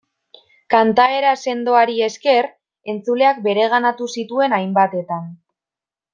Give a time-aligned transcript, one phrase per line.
[0.73, 2.47] Kantaera sendoari esker,
[2.95, 5.31] entzuleak bereganatu zituen hainbatetan.